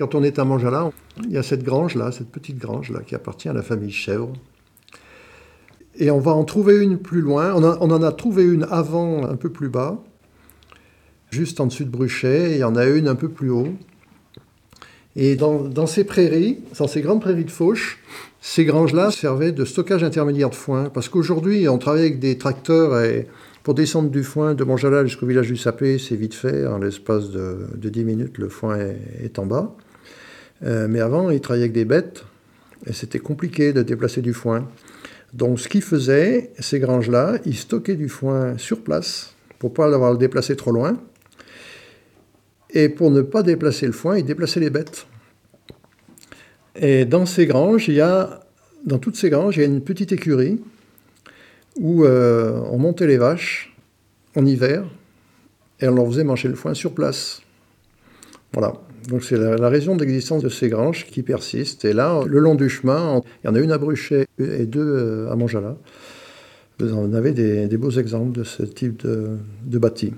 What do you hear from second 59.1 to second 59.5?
c'est